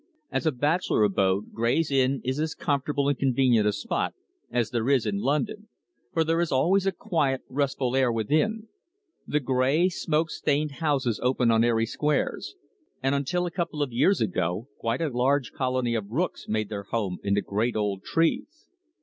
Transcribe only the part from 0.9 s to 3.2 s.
abode Gray's Inn is as comfortable and